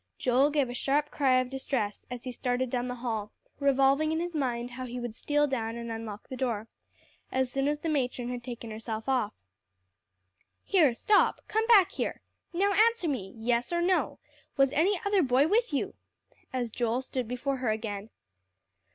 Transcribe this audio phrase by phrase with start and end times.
[0.17, 4.19] Joel gave a sharp cry of distress as he started down the hall, revolving in
[4.19, 6.67] his mind how he would steal down and unlock the door
[7.31, 9.33] as soon as the matron had taken herself off.
[10.63, 12.21] "Here, stop come back here!
[12.51, 14.17] Now answer me yes or no
[14.57, 15.93] was any other boy with you?"
[16.51, 18.09] as Joel stood before her again.